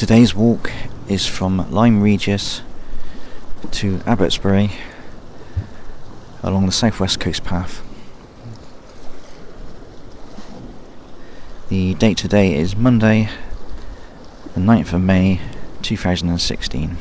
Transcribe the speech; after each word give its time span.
Today's 0.00 0.34
walk 0.34 0.72
is 1.08 1.26
from 1.26 1.70
Lyme 1.70 2.00
Regis 2.00 2.62
to 3.70 3.98
Abbotsbury 4.06 4.72
along 6.42 6.64
the 6.64 6.72
southwest 6.72 7.20
coast 7.20 7.44
path. 7.44 7.82
The 11.68 11.92
date 11.96 12.16
today 12.16 12.56
is 12.56 12.74
Monday, 12.74 13.28
the 14.54 14.60
9th 14.60 14.94
of 14.94 15.02
May 15.02 15.38
2016. 15.82 16.96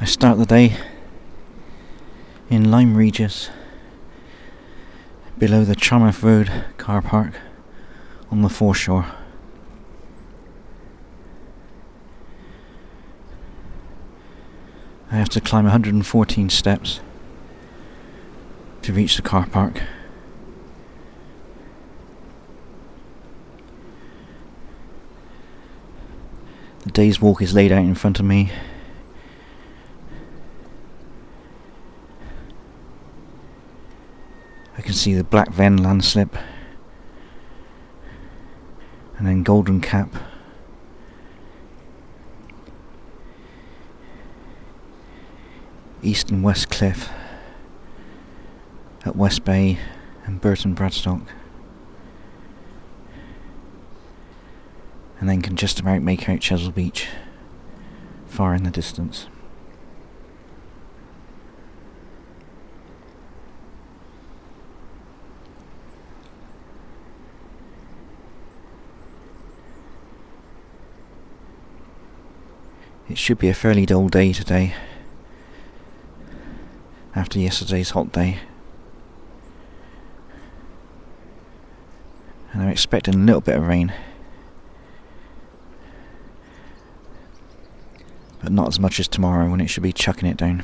I 0.00 0.04
start 0.06 0.38
the 0.38 0.46
day 0.46 0.76
in 2.50 2.68
Lyme 2.68 2.96
Regis, 2.96 3.48
below 5.38 5.64
the 5.64 5.76
Charmouth 5.76 6.20
Road 6.24 6.50
car 6.78 7.00
park 7.00 7.34
on 8.28 8.42
the 8.42 8.48
foreshore. 8.48 9.06
I 15.12 15.16
have 15.16 15.28
to 15.30 15.40
climb 15.40 15.64
114 15.64 16.50
steps 16.50 17.00
to 18.82 18.92
reach 18.92 19.14
the 19.14 19.22
car 19.22 19.46
park. 19.46 19.82
The 26.84 26.90
day's 26.90 27.20
walk 27.20 27.42
is 27.42 27.54
laid 27.54 27.70
out 27.70 27.84
in 27.84 27.94
front 27.94 28.18
of 28.18 28.24
me. 28.24 28.50
I 34.80 34.82
can 34.82 34.89
see 35.00 35.14
the 35.14 35.24
Black 35.24 35.48
Ven 35.50 35.78
landslip 35.78 36.36
and 39.16 39.26
then 39.26 39.42
Golden 39.42 39.80
Cap. 39.80 40.14
East 46.02 46.30
and 46.30 46.42
West 46.42 46.68
Cliff 46.68 47.08
at 49.06 49.16
West 49.16 49.42
Bay 49.42 49.78
and 50.26 50.38
Burton 50.38 50.74
Bradstock. 50.74 51.26
And 55.18 55.30
then 55.30 55.40
can 55.40 55.56
just 55.56 55.80
about 55.80 56.02
make 56.02 56.28
out 56.28 56.40
Chesil 56.40 56.74
Beach 56.74 57.08
far 58.26 58.54
in 58.54 58.64
the 58.64 58.70
distance. 58.70 59.28
It 73.10 73.18
should 73.18 73.38
be 73.38 73.48
a 73.48 73.54
fairly 73.54 73.86
dull 73.86 74.08
day 74.08 74.32
today 74.32 74.72
after 77.16 77.40
yesterday's 77.40 77.90
hot 77.90 78.12
day. 78.12 78.38
And 82.52 82.62
I'm 82.62 82.68
expecting 82.68 83.14
a 83.14 83.18
little 83.18 83.40
bit 83.40 83.56
of 83.56 83.66
rain. 83.66 83.92
But 88.40 88.52
not 88.52 88.68
as 88.68 88.78
much 88.78 89.00
as 89.00 89.08
tomorrow 89.08 89.50
when 89.50 89.60
it 89.60 89.66
should 89.66 89.82
be 89.82 89.92
chucking 89.92 90.28
it 90.28 90.36
down. 90.36 90.62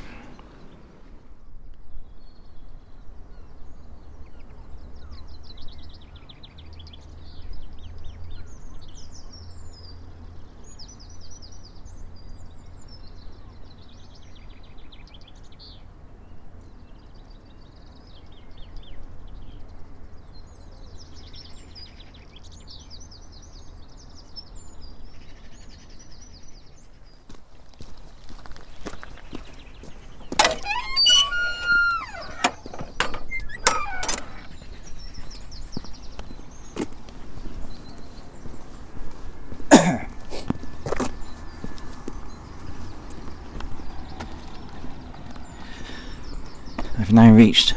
I've 46.99 47.13
now 47.13 47.31
reached 47.31 47.75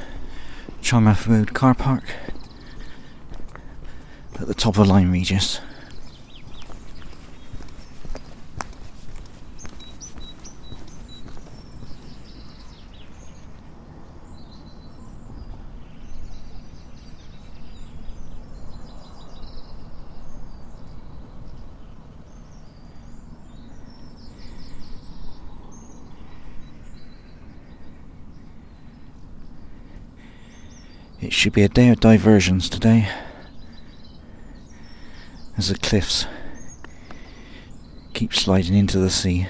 Charmouth 0.81 1.27
Road 1.27 1.53
car 1.53 1.75
park 1.75 2.05
at 4.41 4.47
the 4.47 4.55
top 4.55 4.79
of 4.79 4.89
Lyme 4.89 5.13
Regis. 5.13 5.61
Be 31.53 31.65
a 31.65 31.69
day 31.69 31.89
of 31.89 31.99
diversions 31.99 32.69
today. 32.69 33.09
As 35.59 35.69
the 35.69 35.75
cliffs 35.75 36.27
keep 38.15 38.33
sliding 38.33 38.75
into 38.75 38.99
the 38.99 39.11
sea. 39.11 39.49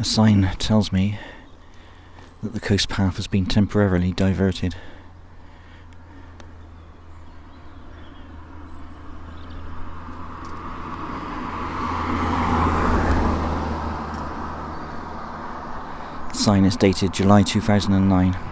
A 0.00 0.04
sign 0.04 0.48
tells 0.60 0.92
me 0.92 1.18
that 2.40 2.52
the 2.52 2.60
coast 2.60 2.88
path 2.88 3.16
has 3.16 3.26
been 3.26 3.46
temporarily 3.46 4.12
diverted. 4.12 4.76
The 16.28 16.34
sign 16.34 16.64
is 16.64 16.76
dated 16.76 17.12
July 17.12 17.42
2009. 17.42 18.47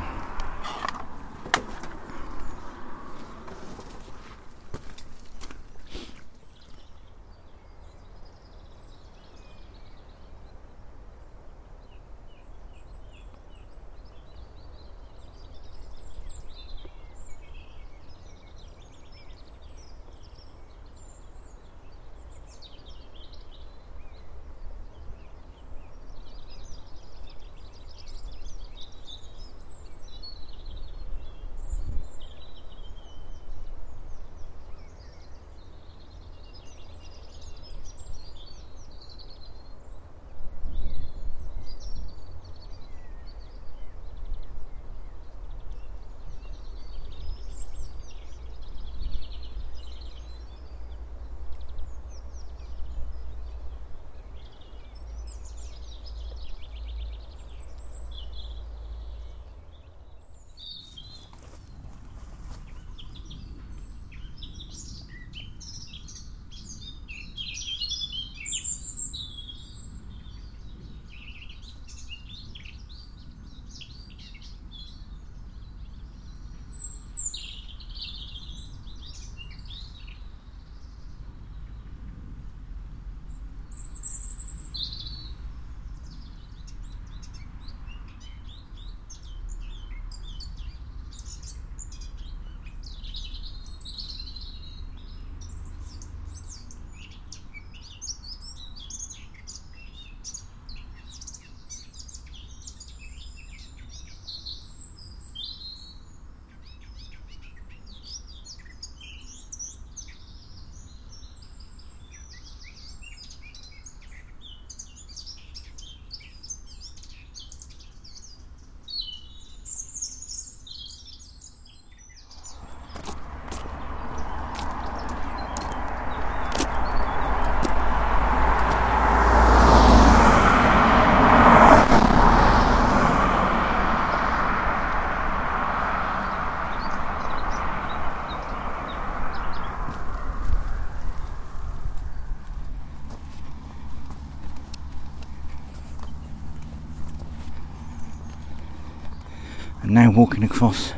Walking 150.17 150.43
across 150.43 150.95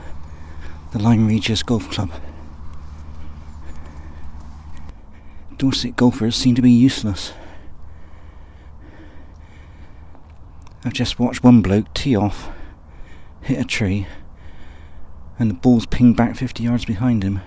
the 0.92 0.98
Lyme 1.00 1.26
Regis 1.26 1.64
Golf 1.64 1.90
Club. 1.90 2.12
Dorset 5.56 5.96
golfers 5.96 6.36
seem 6.36 6.54
to 6.54 6.62
be 6.62 6.70
useless. 6.70 7.32
I've 10.84 10.92
just 10.92 11.18
watched 11.18 11.42
one 11.42 11.62
bloke 11.62 11.92
tee 11.94 12.14
off, 12.14 12.48
hit 13.42 13.58
a 13.58 13.64
tree, 13.64 14.06
and 15.36 15.50
the 15.50 15.54
ball's 15.54 15.84
pinged 15.84 16.16
back 16.16 16.36
50 16.36 16.62
yards 16.62 16.84
behind 16.84 17.24
him. 17.24 17.40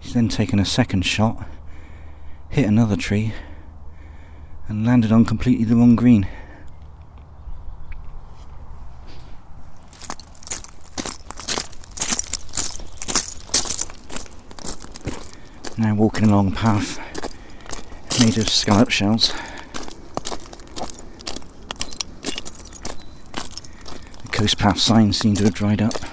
He's 0.00 0.12
then 0.12 0.28
taken 0.28 0.58
a 0.58 0.66
second 0.66 1.06
shot, 1.06 1.48
hit 2.50 2.66
another 2.66 2.96
tree, 2.96 3.32
and 4.68 4.86
landed 4.86 5.12
on 5.12 5.24
completely 5.24 5.64
the 5.64 5.76
wrong 5.76 5.96
green. 5.96 6.26
Now 15.78 15.94
walking 15.94 16.28
along 16.28 16.48
a 16.48 16.54
path 16.54 16.98
made 18.20 18.38
of 18.38 18.48
scallop 18.48 18.90
shells. 18.90 19.32
The 24.22 24.28
coast 24.30 24.58
path 24.58 24.78
signs 24.78 25.18
seem 25.18 25.34
to 25.34 25.44
have 25.44 25.54
dried 25.54 25.82
up. 25.82 26.11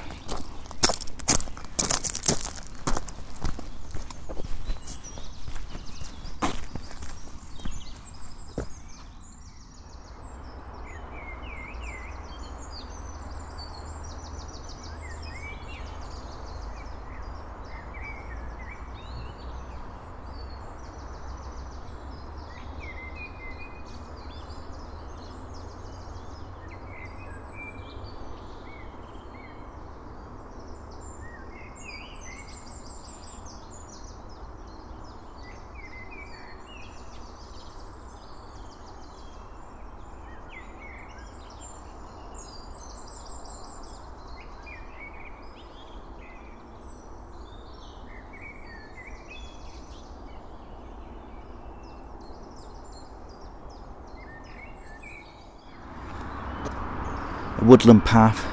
A 57.62 57.66
woodland 57.66 58.06
path 58.06 58.44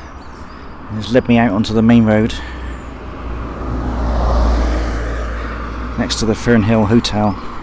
has 0.90 1.12
led 1.12 1.28
me 1.28 1.38
out 1.38 1.52
onto 1.52 1.72
the 1.72 1.82
main 1.82 2.04
road 2.04 2.32
next 5.98 6.18
to 6.18 6.26
the 6.26 6.34
Fernhill 6.34 6.86
Hotel. 6.86 7.55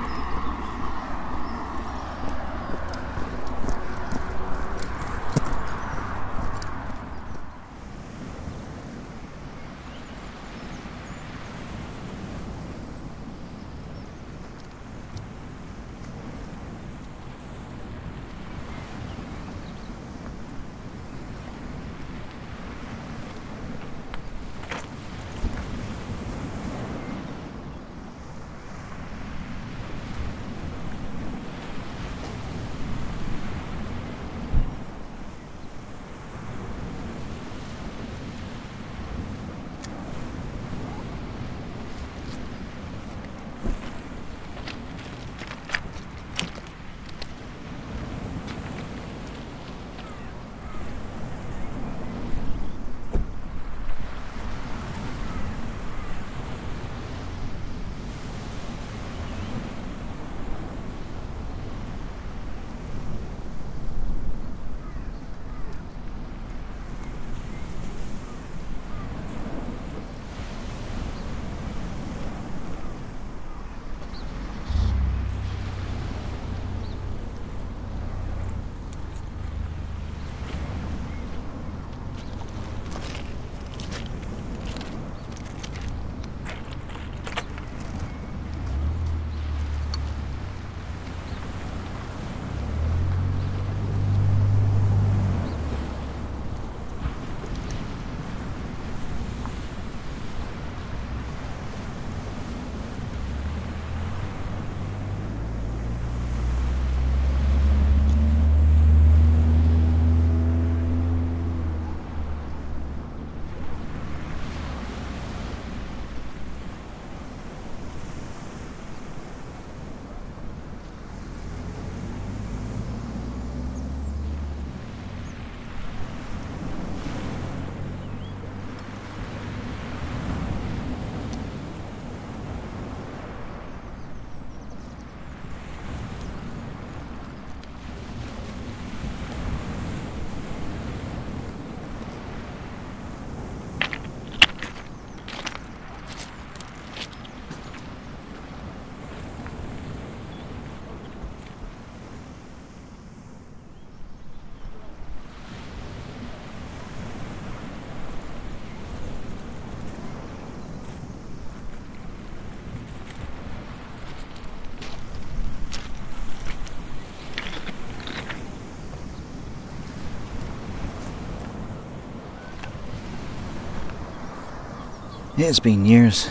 It 175.44 175.48
has 175.48 175.60
been 175.60 175.86
years 175.86 176.30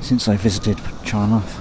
since 0.00 0.26
I 0.26 0.34
visited 0.36 0.78
Charmouth. 1.04 1.60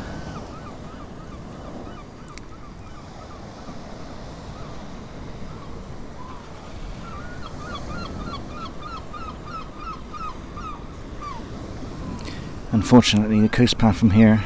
Unfortunately, 12.71 13.41
the 13.41 13.49
coast 13.49 13.77
path 13.77 13.97
from 13.97 14.11
here 14.11 14.41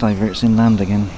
diverts 0.00 0.42
inland 0.42 0.80
again. 0.80 1.08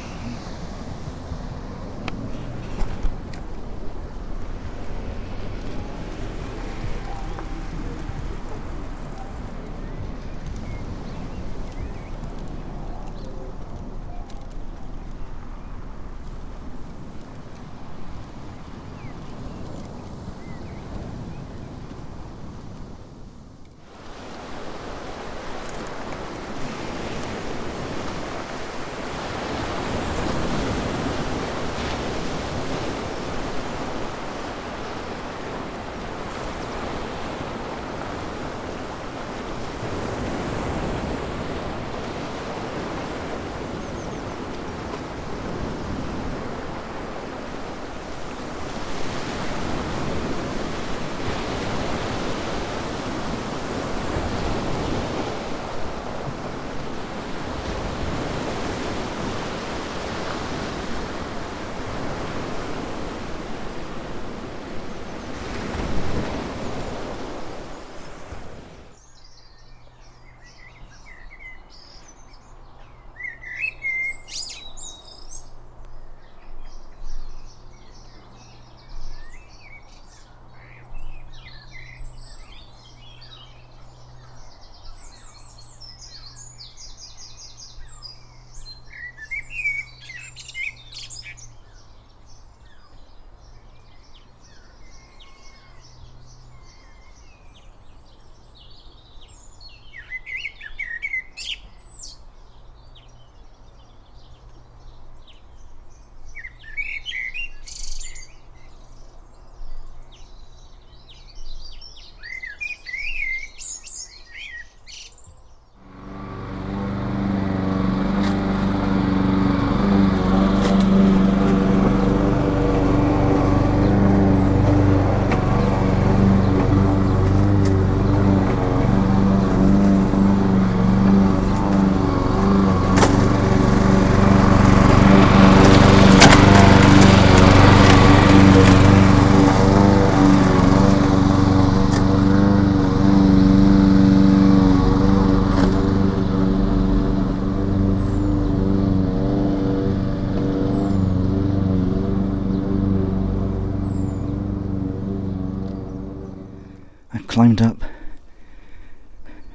Climbed 157.42 157.60
up 157.60 157.82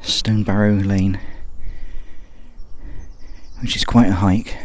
Stone 0.01 0.43
Barrow 0.43 0.73
Lane, 0.73 1.21
which 3.61 3.77
is 3.77 3.85
quite 3.85 4.09
a 4.09 4.15
hike. 4.15 4.57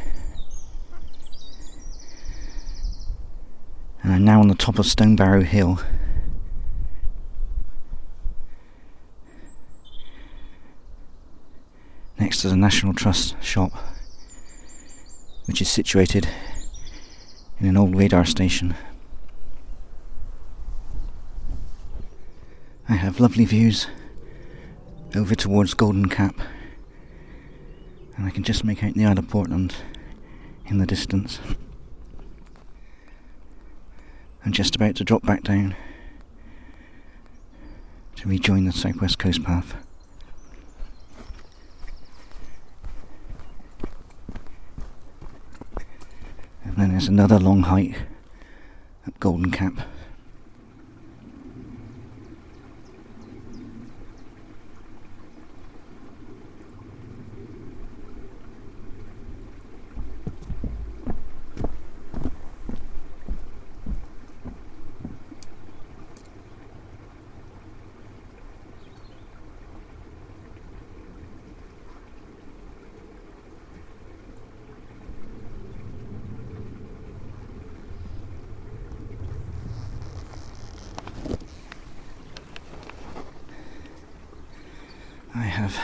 And 4.03 4.13
I'm 4.13 4.25
now 4.25 4.41
on 4.41 4.49
the 4.49 4.57
top 4.57 4.77
of 4.77 4.87
Stone 4.87 5.15
Barrow 5.15 5.43
Hill. 5.43 5.81
Next 12.19 12.41
to 12.41 12.49
the 12.49 12.57
National 12.57 12.93
Trust 12.93 13.41
shop, 13.41 13.71
which 15.45 15.63
is 15.63 15.71
situated 15.71 16.29
in 17.61 17.69
an 17.69 17.77
old 17.77 17.95
radar 17.95 18.25
station. 18.25 18.75
I 22.89 22.95
have 22.97 23.21
lovely 23.21 23.45
views 23.45 23.87
over 25.17 25.35
towards 25.35 25.75
Golden 25.75 26.09
Cap, 26.09 26.35
and 28.17 28.27
I 28.27 28.31
can 28.31 28.43
just 28.43 28.65
make 28.65 28.85
out 28.85 28.95
the 28.95 29.05
Isle 29.05 29.19
of 29.19 29.29
Portland 29.29 29.75
in 30.67 30.79
the 30.79 30.87
distance. 30.87 31.41
I'm 34.45 34.53
just 34.53 34.77
about 34.77 34.97
to 34.97 35.05
drop 35.05 35.25
back 35.25 35.43
down 35.43 35.75
to 38.17 38.29
rejoin 38.29 38.65
the 38.65 38.73
Southwest 38.73 39.19
Coast 39.19 39.43
Path. 39.43 39.75
And 46.65 46.77
then 46.77 46.91
there's 46.91 47.09
another 47.09 47.39
long 47.39 47.63
hike 47.63 48.03
at 49.07 49.19
Golden 49.21 49.51
Cap. 49.51 49.75
I 85.35 85.45
have 85.45 85.81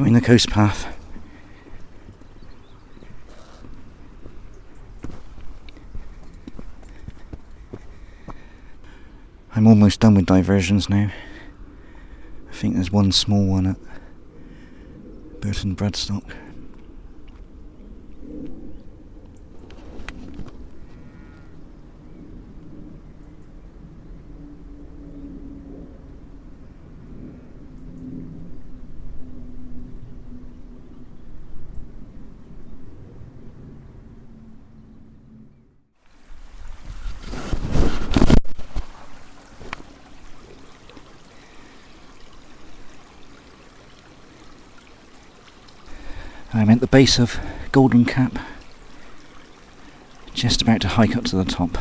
rejoined 0.00 0.16
the 0.16 0.26
coast 0.26 0.48
path. 0.48 0.86
I'm 9.54 9.66
almost 9.66 10.00
done 10.00 10.14
with 10.14 10.24
diversions 10.24 10.88
now. 10.88 11.10
I 12.48 12.52
think 12.54 12.74
there's 12.74 12.90
one 12.90 13.12
small 13.12 13.44
one 13.44 13.66
at 13.66 13.76
Burton 15.40 15.76
Bradstock. 15.76 16.34
The 46.80 46.86
base 46.86 47.18
of 47.18 47.38
Golden 47.72 48.06
Cap, 48.06 48.38
just 50.32 50.62
about 50.62 50.80
to 50.80 50.88
hike 50.88 51.14
up 51.14 51.24
to 51.24 51.36
the 51.36 51.44
top. 51.44 51.76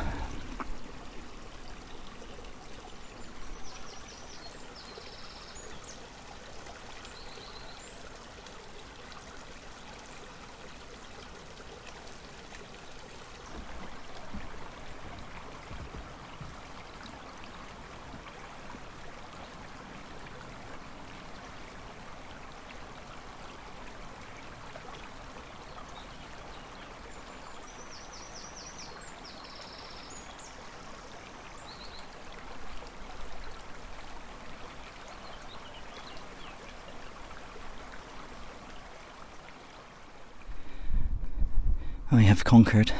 I 42.11 42.21
have 42.23 42.43
conquered 42.43 42.91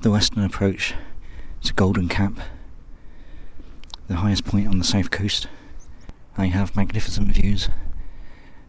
the 0.00 0.10
western 0.10 0.42
approach 0.44 0.94
to 1.62 1.74
Golden 1.74 2.08
Cap, 2.08 2.32
the 4.08 4.16
highest 4.16 4.46
point 4.46 4.66
on 4.66 4.78
the 4.78 4.84
south 4.84 5.10
coast. 5.10 5.46
I 6.38 6.46
have 6.46 6.74
magnificent 6.74 7.28
views 7.28 7.68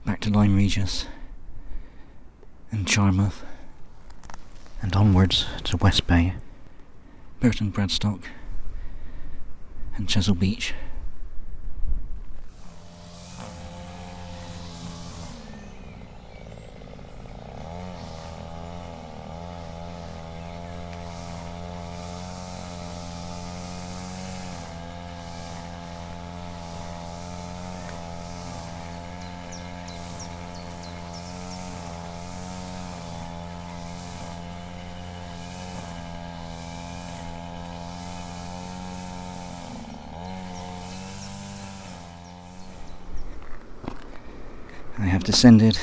back 0.06 0.20
to 0.22 0.30
Lyme 0.30 0.58
Regis 0.58 1.06
and 2.70 2.86
Charmouth 2.86 3.46
and 4.82 4.94
onwards 4.94 5.46
to 5.64 5.78
West 5.78 6.06
Bay, 6.06 6.34
Burton 7.40 7.72
Bradstock 7.72 8.24
and 9.96 10.10
Chesil 10.10 10.38
Beach. 10.38 10.74
Have 45.14 45.24
descended 45.24 45.78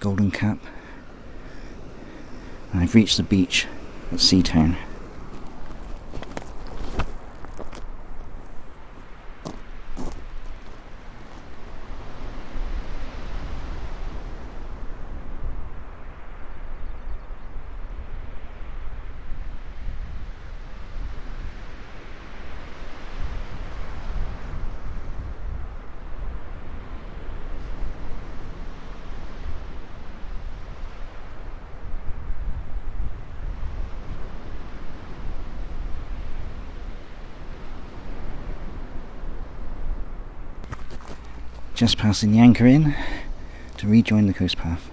Golden 0.00 0.32
Cap 0.32 0.58
and 2.72 2.80
I've 2.80 2.96
reached 2.96 3.16
the 3.16 3.22
beach 3.22 3.68
at 4.10 4.18
Seatown. 4.18 4.76
Just 41.82 41.98
passing 41.98 42.30
the 42.30 42.38
Anchor 42.38 42.64
Inn 42.64 42.94
to 43.78 43.88
rejoin 43.88 44.28
the 44.28 44.32
coast 44.32 44.56
path. 44.56 44.88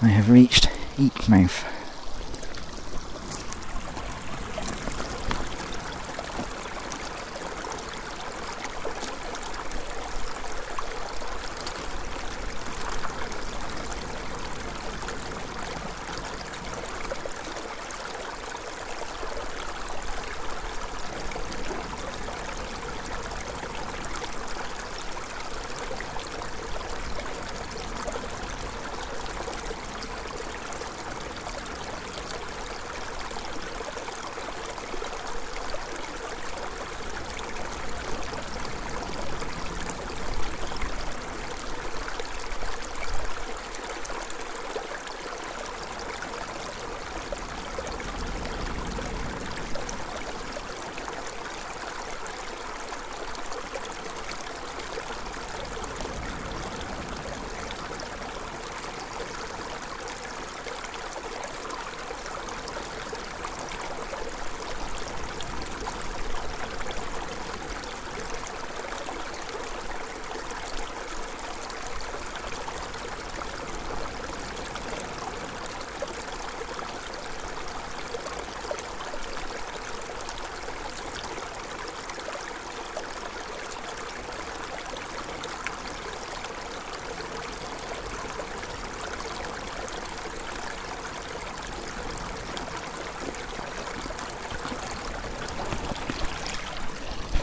I 0.00 0.06
have 0.06 0.30
reached 0.30 0.70
Eype 0.96 1.28
Mouth. 1.28 1.79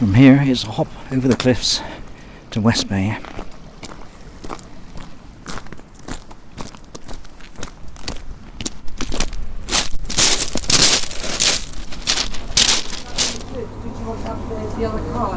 From 0.08 0.14
here 0.14 0.42
is 0.42 0.64
a 0.64 0.70
hop 0.70 0.88
over 1.12 1.28
the 1.28 1.36
cliffs 1.36 1.82
to 2.52 2.62
West 2.62 2.88
Bay. 2.88 3.18
the 14.78 14.84
other 14.86 15.12
card? 15.12 15.27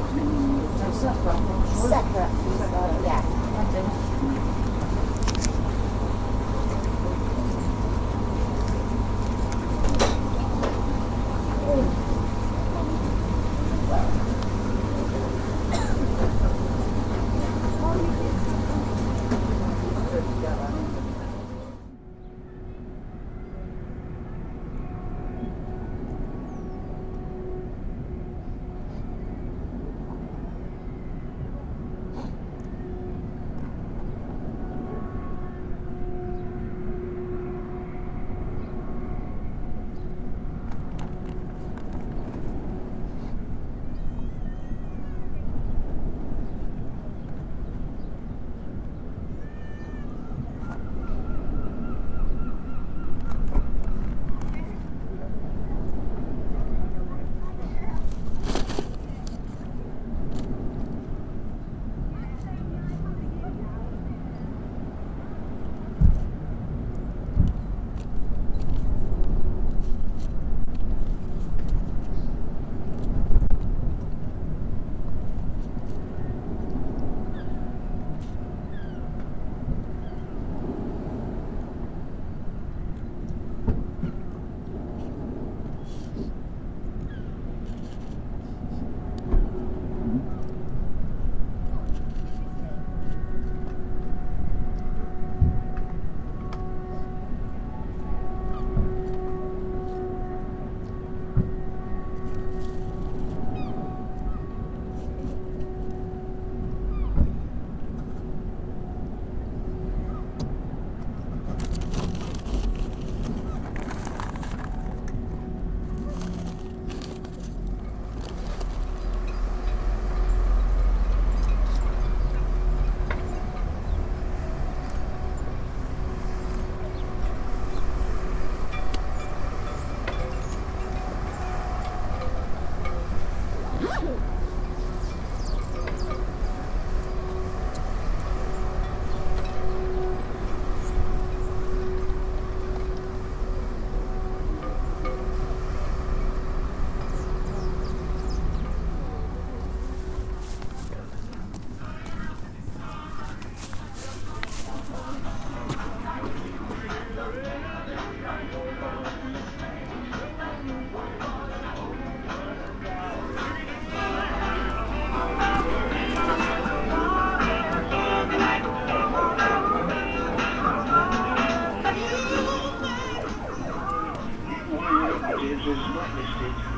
I've 176.02 176.71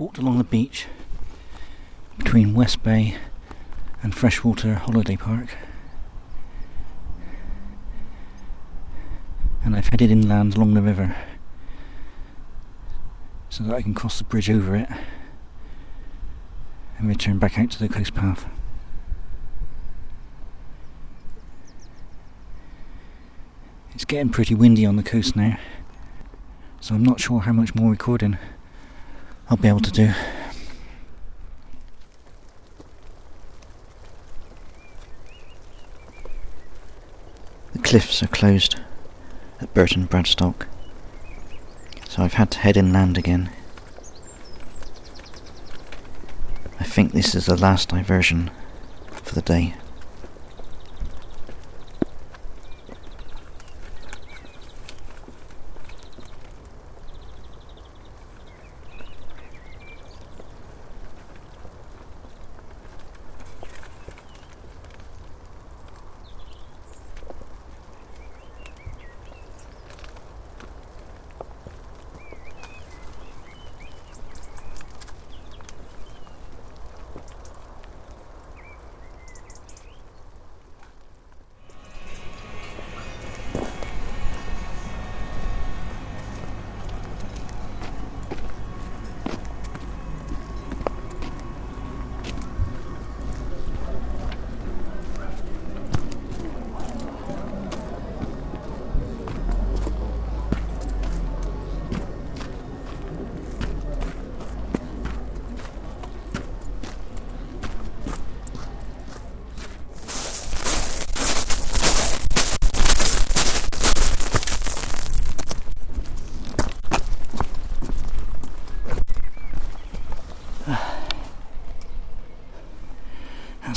walked 0.00 0.16
along 0.16 0.38
the 0.38 0.44
beach 0.44 0.86
between 2.16 2.54
West 2.54 2.82
Bay 2.82 3.18
and 4.02 4.14
Freshwater 4.14 4.76
Holiday 4.76 5.14
Park. 5.14 5.58
And 9.62 9.76
I've 9.76 9.88
headed 9.88 10.10
inland 10.10 10.56
along 10.56 10.72
the 10.72 10.80
river 10.80 11.14
so 13.50 13.62
that 13.64 13.74
I 13.74 13.82
can 13.82 13.92
cross 13.92 14.16
the 14.16 14.24
bridge 14.24 14.48
over 14.48 14.74
it 14.74 14.88
and 16.96 17.06
return 17.06 17.38
back 17.38 17.58
out 17.58 17.70
to 17.72 17.78
the 17.78 17.88
coast 17.88 18.14
path. 18.14 18.46
It's 23.94 24.06
getting 24.06 24.30
pretty 24.30 24.54
windy 24.54 24.86
on 24.86 24.96
the 24.96 25.02
coast 25.02 25.36
now, 25.36 25.58
so 26.80 26.94
I'm 26.94 27.04
not 27.04 27.20
sure 27.20 27.40
how 27.40 27.52
much 27.52 27.74
more 27.74 27.90
recording 27.90 28.38
I'll 29.50 29.56
be 29.56 29.66
able 29.66 29.80
to 29.80 29.90
do. 29.90 30.12
The 37.72 37.80
cliffs 37.80 38.22
are 38.22 38.28
closed 38.28 38.78
at 39.60 39.74
Burton 39.74 40.06
Bradstock, 40.06 40.66
so 42.08 42.22
I've 42.22 42.34
had 42.34 42.52
to 42.52 42.60
head 42.60 42.76
inland 42.76 43.18
again. 43.18 43.50
I 46.78 46.84
think 46.84 47.10
this 47.10 47.34
is 47.34 47.46
the 47.46 47.56
last 47.56 47.88
diversion 47.88 48.52
for 49.10 49.34
the 49.34 49.42
day. 49.42 49.74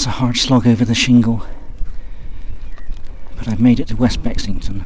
That's 0.03 0.17
a 0.17 0.19
hard 0.19 0.35
slog 0.35 0.67
over 0.67 0.83
the 0.83 0.93
shingle. 0.93 1.47
But 3.37 3.47
I've 3.47 3.61
made 3.61 3.79
it 3.79 3.87
to 3.87 3.95
West 3.95 4.21
Bexington. 4.21 4.85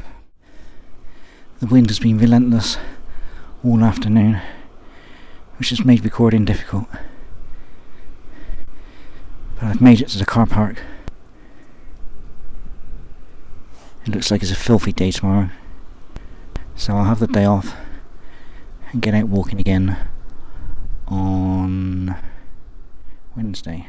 The 1.58 1.66
wind 1.66 1.90
has 1.90 1.98
been 1.98 2.18
relentless 2.18 2.78
all 3.64 3.82
afternoon, 3.82 4.40
which 5.58 5.70
has 5.70 5.84
made 5.84 6.04
recording 6.04 6.44
difficult. 6.44 6.86
But 9.56 9.64
I've 9.64 9.80
made 9.80 10.00
it 10.00 10.08
to 10.10 10.18
the 10.18 10.24
car 10.24 10.46
park. 10.46 10.80
It 14.06 14.14
looks 14.14 14.30
like 14.30 14.42
it's 14.42 14.52
a 14.52 14.54
filthy 14.54 14.92
day 14.92 15.10
tomorrow. 15.10 15.50
So 16.76 16.94
I'll 16.94 17.06
have 17.06 17.18
the 17.18 17.26
day 17.26 17.44
off 17.44 17.74
and 18.92 19.02
get 19.02 19.14
out 19.14 19.26
walking 19.26 19.58
again 19.58 19.98
on 21.08 22.14
Wednesday. 23.34 23.88